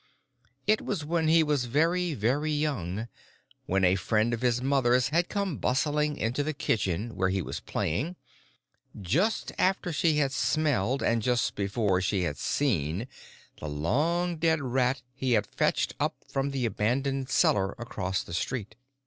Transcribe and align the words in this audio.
It 0.65 0.81
was 0.83 1.05
when 1.05 1.27
he 1.27 1.43
was 1.43 1.65
very, 1.65 2.15
very 2.15 2.51
young, 2.51 3.07
when 3.67 3.83
a 3.83 3.93
friend 3.95 4.33
of 4.33 4.41
his 4.41 4.59
mother's 4.59 5.09
had 5.09 5.29
come 5.29 5.57
bustling 5.57 6.17
into 6.17 6.41
the 6.41 6.55
kitchen 6.55 7.15
where 7.15 7.29
he 7.29 7.39
was 7.39 7.59
playing, 7.59 8.15
just 8.99 9.51
after 9.59 9.93
she 9.93 10.17
had 10.17 10.31
smelled, 10.31 11.03
and 11.03 11.21
just 11.21 11.53
before 11.53 12.01
she 12.01 12.23
had 12.23 12.37
seen, 12.39 13.07
the 13.59 13.69
long 13.69 14.37
dead 14.37 14.59
rat 14.59 15.03
he 15.13 15.33
had 15.33 15.45
fetched 15.45 15.93
up 15.99 16.15
from 16.27 16.49
the 16.49 16.65
abandoned 16.65 17.29
cellar 17.29 17.73
across 17.77 18.23
the 18.23 18.33
street. 18.33 18.73